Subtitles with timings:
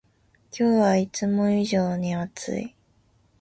[0.49, 2.75] 今日はいつも以上に暑い